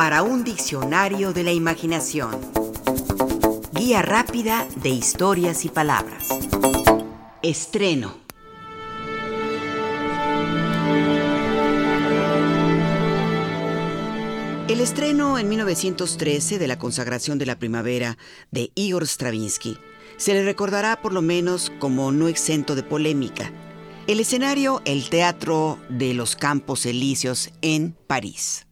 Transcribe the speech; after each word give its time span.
para 0.00 0.22
un 0.22 0.44
diccionario 0.44 1.34
de 1.34 1.42
la 1.42 1.52
imaginación. 1.52 2.30
Guía 3.74 4.00
rápida 4.00 4.66
de 4.76 4.88
historias 4.88 5.66
y 5.66 5.68
palabras. 5.68 6.26
Estreno. 7.42 8.16
El 14.68 14.80
estreno 14.80 15.38
en 15.38 15.50
1913 15.50 16.58
de 16.58 16.66
la 16.66 16.78
consagración 16.78 17.36
de 17.36 17.44
la 17.44 17.58
primavera 17.58 18.16
de 18.50 18.72
Igor 18.74 19.06
Stravinsky 19.06 19.76
se 20.16 20.32
le 20.32 20.44
recordará 20.44 21.02
por 21.02 21.12
lo 21.12 21.20
menos 21.20 21.70
como 21.78 22.10
no 22.10 22.28
exento 22.28 22.74
de 22.74 22.84
polémica. 22.84 23.52
El 24.06 24.20
escenario, 24.20 24.80
el 24.86 25.10
Teatro 25.10 25.78
de 25.90 26.14
los 26.14 26.36
Campos 26.36 26.86
Elíseos 26.86 27.50
en 27.60 27.94
París. 28.06 28.66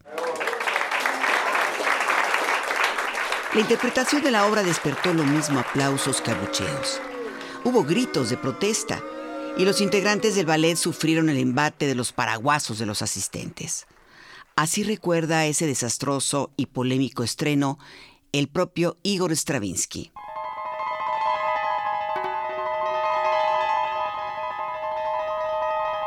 La 3.54 3.60
interpretación 3.60 4.22
de 4.22 4.30
la 4.30 4.46
obra 4.46 4.62
despertó 4.62 5.14
lo 5.14 5.24
mismo 5.24 5.60
aplausos 5.60 6.20
que 6.20 6.30
abucheos. 6.30 7.00
Hubo 7.64 7.82
gritos 7.82 8.28
de 8.28 8.36
protesta 8.36 9.02
y 9.56 9.64
los 9.64 9.80
integrantes 9.80 10.34
del 10.34 10.44
ballet 10.44 10.76
sufrieron 10.76 11.30
el 11.30 11.38
embate 11.38 11.86
de 11.86 11.94
los 11.94 12.12
paraguasos 12.12 12.78
de 12.78 12.84
los 12.84 13.00
asistentes. 13.00 13.86
Así 14.54 14.82
recuerda 14.82 15.46
ese 15.46 15.66
desastroso 15.66 16.50
y 16.58 16.66
polémico 16.66 17.22
estreno 17.22 17.78
el 18.32 18.48
propio 18.48 18.98
Igor 19.02 19.32
Stravinsky. 19.32 20.12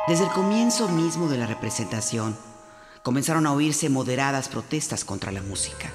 Desde 0.08 0.26
el 0.26 0.30
comienzo 0.30 0.90
mismo 0.90 1.28
de 1.28 1.40
la 1.40 1.48
representación, 1.48 2.38
comenzaron 3.02 3.48
a 3.48 3.54
oírse 3.54 3.90
moderadas 3.90 4.48
protestas 4.48 5.04
contra 5.04 5.32
la 5.32 5.42
música. 5.42 5.92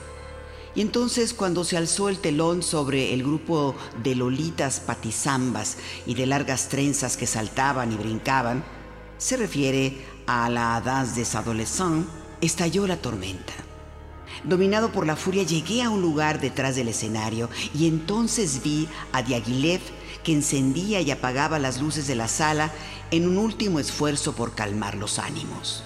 Y 0.76 0.82
entonces 0.82 1.32
cuando 1.32 1.64
se 1.64 1.78
alzó 1.78 2.10
el 2.10 2.18
telón 2.18 2.62
sobre 2.62 3.14
el 3.14 3.22
grupo 3.22 3.74
de 4.02 4.14
lolitas 4.14 4.78
patizambas 4.78 5.78
y 6.04 6.14
de 6.14 6.26
largas 6.26 6.68
trenzas 6.68 7.16
que 7.16 7.26
saltaban 7.26 7.92
y 7.92 7.96
brincaban, 7.96 8.62
se 9.16 9.38
refiere 9.38 10.04
a 10.26 10.50
la 10.50 10.78
danse 10.82 11.20
des 11.20 11.34
adolescents, 11.34 12.06
estalló 12.42 12.86
la 12.86 12.98
tormenta. 12.98 13.54
Dominado 14.44 14.92
por 14.92 15.06
la 15.06 15.16
furia 15.16 15.44
llegué 15.44 15.82
a 15.82 15.88
un 15.88 16.02
lugar 16.02 16.42
detrás 16.42 16.76
del 16.76 16.88
escenario 16.88 17.48
y 17.74 17.88
entonces 17.88 18.62
vi 18.62 18.86
a 19.12 19.22
Diaghilev 19.22 19.80
que 20.22 20.34
encendía 20.34 21.00
y 21.00 21.10
apagaba 21.10 21.58
las 21.58 21.80
luces 21.80 22.06
de 22.06 22.16
la 22.16 22.28
sala 22.28 22.70
en 23.10 23.26
un 23.26 23.38
último 23.38 23.80
esfuerzo 23.80 24.34
por 24.34 24.54
calmar 24.54 24.94
los 24.94 25.18
ánimos. 25.18 25.85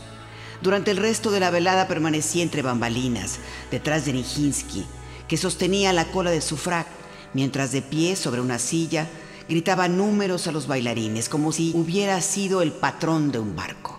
Durante 0.63 0.91
el 0.91 0.99
resto 0.99 1.31
de 1.31 1.41
la 1.41 1.51
velada 1.51 1.89
permanecí 1.89 2.43
entre 2.43 2.61
bambalinas, 2.61 3.39
detrás 3.71 4.05
de 4.05 4.13
Nijinsky, 4.13 4.85
que 5.27 5.39
sostenía 5.39 5.93
la 5.95 6.07
cola 6.07 6.31
de 6.31 6.43
su 6.43 6.59
frac, 6.59 6.87
mientras 7.33 7.73
de 7.73 7.81
pie 7.81 8.15
sobre 8.15 8.43
una 8.43 8.59
silla 8.59 9.09
gritaba 9.49 9.89
números 9.89 10.47
a 10.47 10.53
los 10.53 10.67
bailarines, 10.67 11.29
como 11.29 11.51
si 11.53 11.73
hubiera 11.75 12.21
sido 12.21 12.61
el 12.61 12.73
patrón 12.73 13.33
de 13.33 13.39
un 13.39 13.57
barco. 13.57 13.99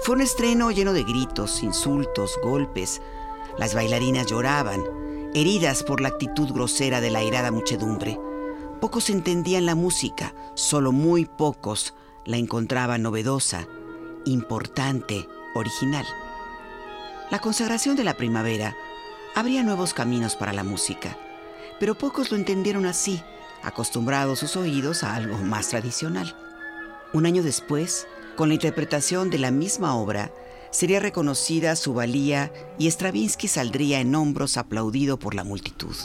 Fue 0.00 0.14
un 0.14 0.20
estreno 0.20 0.70
lleno 0.70 0.92
de 0.92 1.04
gritos, 1.04 1.62
insultos, 1.62 2.38
golpes. 2.42 3.00
Las 3.58 3.74
bailarinas 3.74 4.26
lloraban, 4.26 4.82
heridas 5.34 5.82
por 5.82 6.00
la 6.00 6.08
actitud 6.08 6.52
grosera 6.52 7.00
de 7.00 7.10
la 7.10 7.18
airada 7.18 7.50
muchedumbre. 7.50 8.18
Pocos 8.80 9.10
entendían 9.10 9.66
la 9.66 9.74
música, 9.74 10.34
solo 10.54 10.92
muy 10.92 11.24
pocos 11.24 11.94
la 12.24 12.36
encontraban 12.36 13.02
novedosa, 13.02 13.66
importante, 14.24 15.26
original. 15.56 16.06
La 17.30 17.40
consagración 17.40 17.96
de 17.96 18.04
la 18.04 18.16
primavera 18.16 18.76
abría 19.34 19.64
nuevos 19.64 19.94
caminos 19.94 20.36
para 20.36 20.52
la 20.52 20.62
música, 20.62 21.18
pero 21.80 21.98
pocos 21.98 22.30
lo 22.30 22.36
entendieron 22.36 22.86
así, 22.86 23.20
acostumbrados 23.64 24.38
sus 24.38 24.56
oídos 24.56 25.02
a 25.02 25.16
algo 25.16 25.38
más 25.38 25.68
tradicional. 25.68 26.36
Un 27.12 27.26
año 27.26 27.42
después, 27.42 28.06
con 28.36 28.46
la 28.48 28.54
interpretación 28.54 29.28
de 29.28 29.38
la 29.38 29.50
misma 29.50 29.96
obra, 29.96 30.30
sería 30.70 31.00
reconocida 31.00 31.74
su 31.74 31.94
valía 31.94 32.52
y 32.78 32.88
Stravinsky 32.88 33.48
saldría 33.48 33.98
en 34.00 34.14
hombros 34.14 34.56
aplaudido 34.56 35.18
por 35.18 35.34
la 35.34 35.42
multitud. 35.42 35.96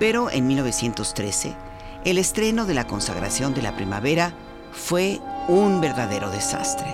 Pero 0.00 0.30
en 0.30 0.46
1913, 0.46 1.54
el 2.04 2.18
estreno 2.18 2.64
de 2.64 2.74
la 2.74 2.86
consagración 2.86 3.54
de 3.54 3.62
la 3.62 3.74
primavera 3.74 4.32
fue 4.72 5.20
un 5.48 5.80
verdadero 5.80 6.30
desastre. 6.30 6.86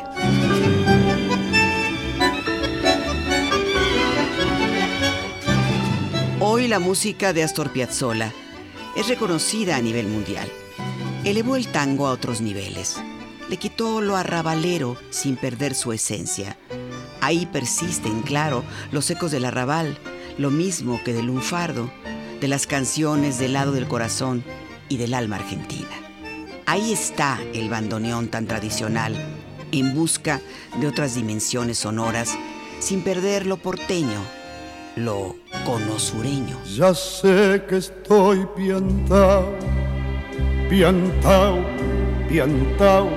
Hoy 6.41 6.69
la 6.69 6.79
música 6.79 7.33
de 7.33 7.43
Astor 7.43 7.71
Piazzolla 7.71 8.33
es 8.97 9.09
reconocida 9.09 9.77
a 9.77 9.81
nivel 9.81 10.07
mundial. 10.07 10.49
Elevó 11.25 11.57
el 11.57 11.69
tango 11.69 12.07
a 12.07 12.11
otros 12.11 12.41
niveles. 12.41 12.97
Le 13.49 13.57
quitó 13.57 14.01
lo 14.01 14.17
arrabalero 14.17 14.97
sin 15.11 15.37
perder 15.37 15.75
su 15.75 15.93
esencia. 15.93 16.57
Ahí 17.21 17.47
persisten, 17.47 18.23
claro, 18.23 18.63
los 18.93 19.11
ecos 19.11 19.31
del 19.31 19.45
arrabal, 19.45 19.99
lo 20.39 20.51
mismo 20.51 21.01
que 21.05 21.13
del 21.13 21.27
lunfardo, 21.27 21.91
de 22.41 22.49
las 22.49 22.67
canciones 22.67 23.39
del 23.39 23.55
lado 23.55 23.73
del 23.73 23.89
corazón 23.89 24.45
y 24.89 24.97
del 24.97 25.15
alma 25.15 25.37
argentina. 25.37 25.89
Ahí 26.67 26.93
está 26.93 27.39
el 27.53 27.69
bandoneón 27.69 28.29
tan 28.29 28.47
tradicional, 28.47 29.15
en 29.73 29.95
busca 29.95 30.41
de 30.81 30.87
otras 30.87 31.15
dimensiones 31.15 31.79
sonoras, 31.79 32.37
sin 32.81 33.03
perder 33.03 33.47
lo 33.47 33.57
porteño, 33.57 34.21
lo 34.97 35.37
conosureño. 35.65 36.59
Ya 36.65 36.95
sé 36.95 37.65
que 37.69 37.77
estoy 37.77 38.47
piantao, 38.57 39.55
piantao, 40.71 41.65
piantao. 42.29 43.11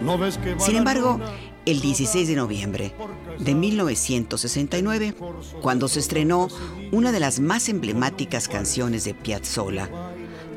¿No 0.00 0.16
ves 0.16 0.38
que 0.38 0.54
Sin 0.58 0.76
embargo, 0.76 1.20
el 1.66 1.80
16 1.80 2.28
de 2.28 2.36
noviembre 2.36 2.94
de 3.38 3.54
1969, 3.54 5.14
cuando 5.60 5.88
se 5.88 6.00
estrenó 6.00 6.48
una 6.92 7.12
de 7.12 7.20
las 7.20 7.40
más 7.40 7.68
emblemáticas 7.68 8.48
canciones 8.48 9.04
de 9.04 9.14
Piazzolla, 9.14 9.90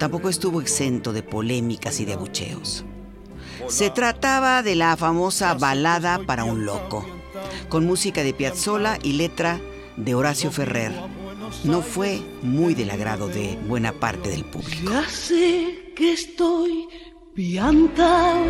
tampoco 0.01 0.29
estuvo 0.29 0.61
exento 0.61 1.13
de 1.13 1.21
polémicas 1.21 1.99
y 1.99 2.05
de 2.05 2.13
abucheos. 2.13 2.83
Se 3.67 3.91
trataba 3.91 4.63
de 4.63 4.73
la 4.73 4.97
famosa 4.97 5.53
Balada 5.53 6.21
para 6.25 6.43
un 6.43 6.65
Loco, 6.65 7.05
con 7.69 7.85
música 7.85 8.23
de 8.23 8.33
Piazzolla 8.33 8.97
y 9.03 9.13
letra 9.13 9.61
de 9.97 10.15
Horacio 10.15 10.49
Ferrer. 10.49 10.91
No 11.65 11.83
fue 11.83 12.19
muy 12.41 12.73
del 12.73 12.89
agrado 12.89 13.27
de 13.27 13.59
buena 13.67 13.93
parte 13.93 14.31
del 14.31 14.43
público. 14.43 14.91
Ya 14.91 15.07
sé 15.07 15.93
que 15.95 16.13
estoy 16.13 16.87
piantao, 17.35 18.43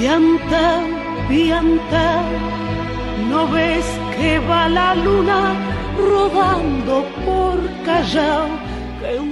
piantao, 0.00 0.88
piantao. 1.28 2.24
¿No 3.30 3.48
ves 3.48 3.86
que 4.16 4.40
va 4.40 4.68
la 4.68 4.96
luna 4.96 5.54
rodando 5.96 7.06
por 7.24 7.60
Callao? 7.84 8.71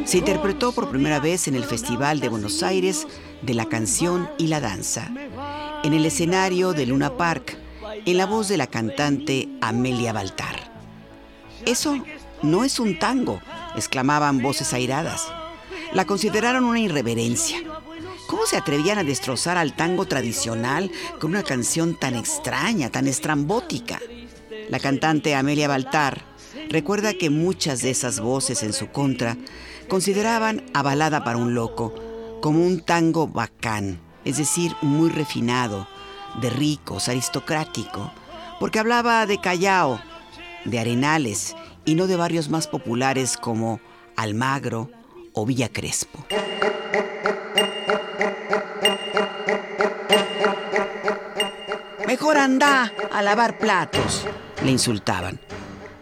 Se 0.04 0.18
interpretó 0.18 0.72
por 0.72 0.90
primera 0.90 1.20
vez 1.20 1.46
en 1.46 1.54
el 1.54 1.64
Festival 1.64 2.20
de 2.20 2.28
Buenos 2.28 2.62
Aires 2.62 3.06
de 3.42 3.54
la 3.54 3.66
canción 3.66 4.28
y 4.38 4.48
la 4.48 4.60
danza, 4.60 5.10
en 5.84 5.92
el 5.92 6.04
escenario 6.04 6.72
de 6.72 6.86
Luna 6.86 7.16
Park, 7.16 7.56
en 8.04 8.16
la 8.16 8.26
voz 8.26 8.48
de 8.48 8.56
la 8.56 8.66
cantante 8.66 9.48
Amelia 9.60 10.12
Baltar. 10.12 10.72
Eso 11.66 12.02
no 12.42 12.64
es 12.64 12.80
un 12.80 12.98
tango, 12.98 13.40
exclamaban 13.76 14.42
voces 14.42 14.72
airadas. 14.72 15.28
La 15.92 16.04
consideraron 16.04 16.64
una 16.64 16.80
irreverencia. 16.80 17.58
¿Cómo 18.26 18.46
se 18.46 18.56
atrevían 18.56 18.98
a 18.98 19.04
destrozar 19.04 19.56
al 19.56 19.74
tango 19.74 20.06
tradicional 20.06 20.90
con 21.20 21.30
una 21.30 21.42
canción 21.42 21.98
tan 21.98 22.14
extraña, 22.14 22.90
tan 22.90 23.06
estrambótica? 23.06 24.00
La 24.68 24.78
cantante 24.78 25.34
Amelia 25.34 25.68
Baltar 25.68 26.29
recuerda 26.70 27.14
que 27.14 27.30
muchas 27.30 27.82
de 27.82 27.90
esas 27.90 28.20
voces 28.20 28.62
en 28.62 28.72
su 28.72 28.88
contra 28.88 29.36
consideraban 29.88 30.64
a 30.72 30.82
Balada 30.82 31.24
para 31.24 31.36
un 31.36 31.54
Loco 31.54 31.94
como 32.40 32.64
un 32.64 32.80
tango 32.80 33.26
bacán, 33.26 34.00
es 34.24 34.38
decir, 34.38 34.72
muy 34.80 35.10
refinado, 35.10 35.88
de 36.40 36.48
ricos, 36.48 37.08
aristocrático, 37.08 38.12
porque 38.60 38.78
hablaba 38.78 39.26
de 39.26 39.38
Callao, 39.38 40.00
de 40.64 40.78
Arenales 40.78 41.56
y 41.84 41.96
no 41.96 42.06
de 42.06 42.16
barrios 42.16 42.48
más 42.48 42.66
populares 42.68 43.36
como 43.36 43.80
Almagro 44.16 44.90
o 45.32 45.44
Villa 45.44 45.68
Crespo. 45.70 46.24
Mejor 52.06 52.38
anda 52.38 52.92
a 53.12 53.22
lavar 53.22 53.58
platos, 53.58 54.26
le 54.64 54.70
insultaban. 54.70 55.40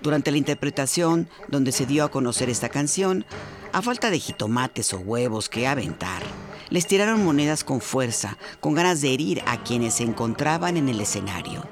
Durante 0.03 0.31
la 0.31 0.39
interpretación 0.39 1.29
donde 1.49 1.73
se 1.73 1.87
dio 1.87 2.05
a 2.05 2.11
conocer 2.11 2.49
esta 2.51 2.69
canción, 2.69 3.25
a 3.73 3.83
falta 3.83 4.11
de 4.11 4.19
jitomates 4.19 4.95
o 4.95 4.99
huevos 4.99 5.49
que 5.49 5.67
aventar, 5.67 6.23
les 6.71 6.87
tiraron 6.87 7.25
monedas 7.25 7.65
con 7.65 7.81
fuerza, 7.81 8.39
con 8.61 8.75
ganas 8.75 9.01
de 9.01 9.13
herir 9.13 9.43
a 9.47 9.63
quienes 9.63 9.95
se 9.95 10.05
encontraban 10.05 10.77
en 10.77 10.89
el 10.89 11.01
escenario. 11.01 11.65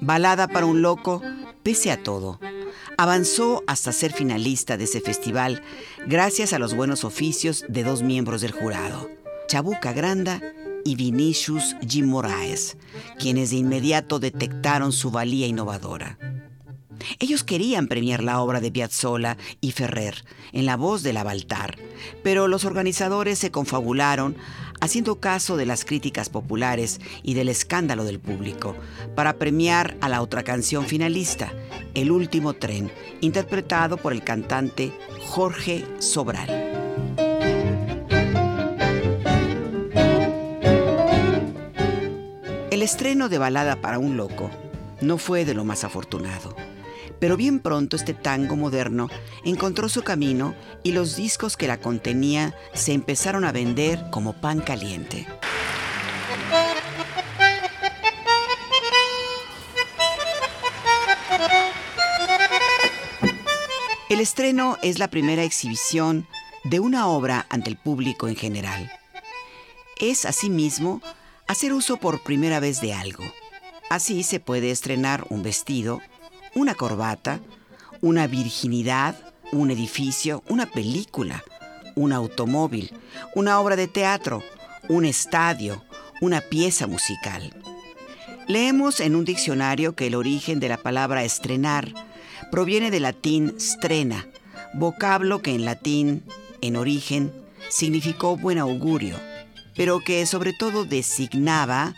Balada 0.00 0.46
para 0.46 0.66
un 0.66 0.82
loco, 0.82 1.22
pese 1.62 1.90
a 1.90 2.02
todo, 2.02 2.38
avanzó 2.96 3.64
hasta 3.66 3.92
ser 3.92 4.12
finalista 4.12 4.76
de 4.76 4.84
ese 4.84 5.00
festival 5.00 5.62
gracias 6.06 6.52
a 6.52 6.58
los 6.58 6.74
buenos 6.74 7.02
oficios 7.02 7.64
de 7.68 7.82
dos 7.82 8.02
miembros 8.02 8.40
del 8.40 8.52
jurado, 8.52 9.10
Chabuca 9.48 9.92
Granda 9.92 10.40
y 10.86 10.94
Vinicius 10.94 11.76
G. 11.80 12.04
Moraes, 12.04 12.76
quienes 13.18 13.50
de 13.50 13.56
inmediato 13.56 14.20
detectaron 14.20 14.92
su 14.92 15.10
valía 15.10 15.48
innovadora. 15.48 16.16
Ellos 17.18 17.44
querían 17.44 17.88
premiar 17.88 18.22
la 18.22 18.40
obra 18.40 18.60
de 18.60 18.70
Piazzolla 18.70 19.36
y 19.60 19.72
Ferrer 19.72 20.24
en 20.52 20.64
la 20.64 20.76
voz 20.76 21.02
de 21.02 21.12
la 21.12 21.24
Baltar, 21.24 21.76
pero 22.22 22.46
los 22.46 22.64
organizadores 22.64 23.38
se 23.38 23.50
confabularon 23.50 24.36
haciendo 24.80 25.20
caso 25.20 25.56
de 25.56 25.66
las 25.66 25.84
críticas 25.84 26.28
populares 26.28 27.00
y 27.22 27.34
del 27.34 27.48
escándalo 27.48 28.04
del 28.04 28.20
público 28.20 28.76
para 29.14 29.38
premiar 29.38 29.96
a 30.00 30.08
la 30.08 30.22
otra 30.22 30.44
canción 30.44 30.86
finalista, 30.86 31.52
El 31.94 32.12
último 32.12 32.52
tren, 32.52 32.92
interpretado 33.20 33.96
por 33.96 34.12
el 34.12 34.22
cantante 34.22 34.92
Jorge 35.26 35.84
Sobral. 35.98 36.75
Estreno 42.86 43.28
de 43.28 43.38
Balada 43.38 43.80
para 43.80 43.98
un 43.98 44.16
Loco 44.16 44.48
no 45.00 45.18
fue 45.18 45.44
de 45.44 45.54
lo 45.54 45.64
más 45.64 45.82
afortunado. 45.82 46.54
Pero 47.18 47.36
bien 47.36 47.58
pronto 47.58 47.96
este 47.96 48.14
tango 48.14 48.54
moderno 48.54 49.08
encontró 49.44 49.88
su 49.88 50.04
camino 50.04 50.54
y 50.84 50.92
los 50.92 51.16
discos 51.16 51.56
que 51.56 51.66
la 51.66 51.78
contenía 51.80 52.54
se 52.74 52.92
empezaron 52.92 53.44
a 53.44 53.50
vender 53.50 54.04
como 54.12 54.34
pan 54.34 54.60
caliente. 54.60 55.26
El 64.08 64.20
estreno 64.20 64.78
es 64.82 65.00
la 65.00 65.08
primera 65.08 65.42
exhibición 65.42 66.28
de 66.62 66.78
una 66.78 67.08
obra 67.08 67.46
ante 67.48 67.68
el 67.68 67.76
público 67.76 68.28
en 68.28 68.36
general. 68.36 68.92
Es 69.98 70.24
asimismo 70.24 71.02
hacer 71.46 71.72
uso 71.72 71.96
por 71.96 72.22
primera 72.22 72.60
vez 72.60 72.80
de 72.80 72.92
algo. 72.92 73.24
Así 73.88 74.22
se 74.22 74.40
puede 74.40 74.70
estrenar 74.70 75.26
un 75.30 75.42
vestido, 75.42 76.00
una 76.54 76.74
corbata, 76.74 77.40
una 78.00 78.26
virginidad, 78.26 79.16
un 79.52 79.70
edificio, 79.70 80.42
una 80.48 80.66
película, 80.66 81.44
un 81.94 82.12
automóvil, 82.12 82.92
una 83.34 83.60
obra 83.60 83.76
de 83.76 83.86
teatro, 83.86 84.42
un 84.88 85.04
estadio, 85.04 85.84
una 86.20 86.40
pieza 86.40 86.86
musical. 86.86 87.54
Leemos 88.48 89.00
en 89.00 89.16
un 89.16 89.24
diccionario 89.24 89.94
que 89.94 90.08
el 90.08 90.14
origen 90.14 90.60
de 90.60 90.68
la 90.68 90.76
palabra 90.76 91.24
estrenar 91.24 91.92
proviene 92.50 92.90
del 92.90 93.02
latín 93.02 93.54
strena, 93.58 94.26
vocablo 94.74 95.42
que 95.42 95.54
en 95.54 95.64
latín, 95.64 96.22
en 96.60 96.76
origen, 96.76 97.32
significó 97.68 98.36
buen 98.36 98.58
augurio, 98.58 99.16
pero 99.76 100.00
que 100.00 100.24
sobre 100.26 100.52
todo 100.52 100.84
designaba 100.84 101.94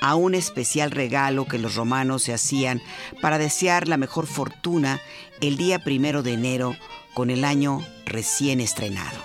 a 0.00 0.14
un 0.14 0.34
especial 0.34 0.90
regalo 0.90 1.46
que 1.46 1.58
los 1.58 1.74
romanos 1.74 2.22
se 2.22 2.34
hacían 2.34 2.82
para 3.20 3.38
desear 3.38 3.88
la 3.88 3.96
mejor 3.96 4.26
fortuna 4.26 5.00
el 5.40 5.56
día 5.56 5.78
primero 5.80 6.22
de 6.22 6.34
enero 6.34 6.76
con 7.14 7.30
el 7.30 7.44
año 7.44 7.82
recién 8.04 8.60
estrenado. 8.60 9.18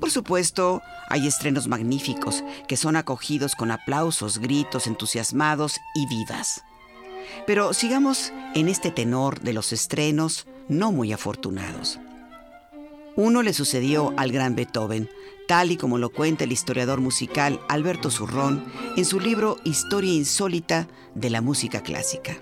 Por 0.00 0.10
supuesto, 0.10 0.82
hay 1.08 1.26
estrenos 1.26 1.68
magníficos 1.68 2.44
que 2.66 2.76
son 2.76 2.96
acogidos 2.96 3.54
con 3.54 3.70
aplausos, 3.70 4.38
gritos 4.38 4.86
entusiasmados 4.86 5.80
y 5.94 6.06
vivas. 6.06 6.62
Pero 7.46 7.74
sigamos 7.74 8.32
en 8.54 8.68
este 8.68 8.90
tenor 8.90 9.40
de 9.40 9.52
los 9.52 9.72
estrenos 9.72 10.46
no 10.68 10.92
muy 10.92 11.12
afortunados. 11.12 11.98
Uno 13.16 13.42
le 13.42 13.52
sucedió 13.52 14.14
al 14.16 14.30
gran 14.30 14.54
Beethoven, 14.54 15.10
tal 15.48 15.72
y 15.72 15.76
como 15.76 15.98
lo 15.98 16.10
cuenta 16.10 16.44
el 16.44 16.52
historiador 16.52 17.00
musical 17.00 17.60
Alberto 17.68 18.10
Zurrón 18.10 18.64
en 18.96 19.04
su 19.04 19.18
libro 19.18 19.56
Historia 19.64 20.12
insólita 20.12 20.86
de 21.14 21.30
la 21.30 21.40
música 21.40 21.82
clásica. 21.82 22.36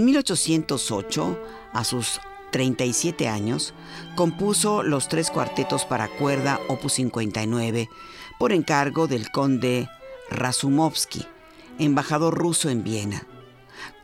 En 0.00 0.06
1808, 0.06 1.38
a 1.74 1.84
sus 1.84 2.22
37 2.52 3.28
años, 3.28 3.74
compuso 4.16 4.82
los 4.82 5.10
tres 5.10 5.30
cuartetos 5.30 5.84
para 5.84 6.08
cuerda 6.08 6.58
opus 6.68 6.94
59 6.94 7.90
por 8.38 8.54
encargo 8.54 9.08
del 9.08 9.30
conde 9.30 9.90
Razumovsky, 10.30 11.26
embajador 11.78 12.38
ruso 12.38 12.70
en 12.70 12.82
Viena. 12.82 13.26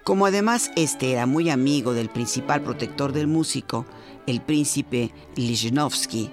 Como 0.04 0.26
además 0.26 0.70
este 0.76 1.12
era 1.12 1.24
muy 1.24 1.48
amigo 1.48 1.94
del 1.94 2.10
principal 2.10 2.60
protector 2.60 3.12
del 3.12 3.26
músico, 3.26 3.86
el 4.26 4.42
príncipe 4.42 5.14
Lichnowsky, 5.34 6.30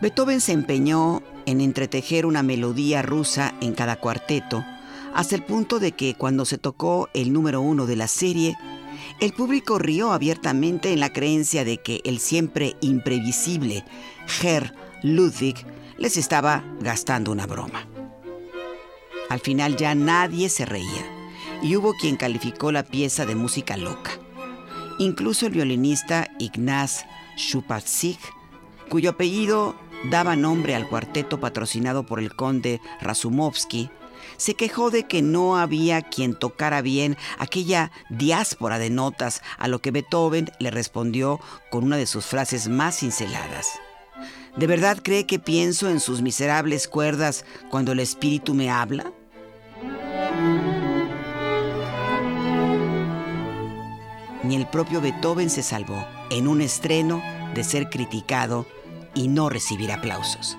Beethoven 0.00 0.40
se 0.40 0.52
empeñó 0.52 1.20
en 1.46 1.60
entretejer 1.60 2.26
una 2.26 2.44
melodía 2.44 3.02
rusa 3.02 3.56
en 3.60 3.74
cada 3.74 3.98
cuarteto, 3.98 4.64
hasta 5.14 5.34
el 5.34 5.42
punto 5.42 5.80
de 5.80 5.92
que 5.92 6.14
cuando 6.14 6.44
se 6.44 6.58
tocó 6.58 7.08
el 7.12 7.32
número 7.32 7.60
uno 7.60 7.86
de 7.86 7.96
la 7.96 8.06
serie, 8.06 8.56
el 9.20 9.32
público 9.32 9.78
rió 9.78 10.12
abiertamente 10.12 10.92
en 10.92 11.00
la 11.00 11.12
creencia 11.12 11.64
de 11.64 11.78
que 11.78 12.00
el 12.04 12.18
siempre 12.18 12.76
imprevisible 12.80 13.84
Herr 14.42 14.74
Ludwig 15.02 15.56
les 15.98 16.16
estaba 16.16 16.64
gastando 16.80 17.30
una 17.30 17.46
broma. 17.46 17.86
Al 19.30 19.40
final 19.40 19.76
ya 19.76 19.94
nadie 19.94 20.48
se 20.48 20.66
reía 20.66 21.04
y 21.62 21.76
hubo 21.76 21.94
quien 21.94 22.16
calificó 22.16 22.72
la 22.72 22.82
pieza 22.82 23.24
de 23.24 23.34
música 23.34 23.76
loca. 23.76 24.10
Incluso 24.98 25.46
el 25.46 25.52
violinista 25.52 26.28
Ignaz 26.38 27.04
Schupatzig, 27.36 28.18
cuyo 28.88 29.10
apellido 29.10 29.74
daba 30.10 30.36
nombre 30.36 30.74
al 30.74 30.88
cuarteto 30.88 31.40
patrocinado 31.40 32.04
por 32.04 32.20
el 32.20 32.34
conde 32.34 32.80
Razumovsky, 33.00 33.90
se 34.36 34.54
quejó 34.54 34.90
de 34.90 35.06
que 35.06 35.22
no 35.22 35.56
había 35.56 36.02
quien 36.02 36.34
tocara 36.34 36.82
bien 36.82 37.16
aquella 37.38 37.90
diáspora 38.10 38.78
de 38.78 38.90
notas, 38.90 39.42
a 39.58 39.68
lo 39.68 39.80
que 39.80 39.90
Beethoven 39.90 40.50
le 40.58 40.70
respondió 40.70 41.40
con 41.70 41.84
una 41.84 41.96
de 41.96 42.06
sus 42.06 42.26
frases 42.26 42.68
más 42.68 42.98
cinceladas. 42.98 43.68
¿De 44.56 44.66
verdad 44.66 44.98
cree 45.02 45.26
que 45.26 45.38
pienso 45.38 45.88
en 45.88 46.00
sus 46.00 46.22
miserables 46.22 46.86
cuerdas 46.86 47.44
cuando 47.70 47.92
el 47.92 48.00
espíritu 48.00 48.54
me 48.54 48.70
habla? 48.70 49.12
Ni 54.44 54.56
el 54.56 54.66
propio 54.66 55.00
Beethoven 55.00 55.50
se 55.50 55.62
salvó 55.62 56.06
en 56.30 56.46
un 56.46 56.60
estreno 56.60 57.22
de 57.54 57.64
ser 57.64 57.88
criticado 57.88 58.66
y 59.14 59.28
no 59.28 59.48
recibir 59.48 59.90
aplausos. 59.90 60.58